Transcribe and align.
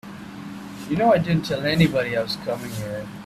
You 0.89 0.95
know 0.95 1.13
I 1.13 1.19
didn't 1.19 1.45
tell 1.45 1.63
anybody 1.63 2.17
I 2.17 2.23
was 2.23 2.35
coming 2.37 2.71
here. 2.71 3.07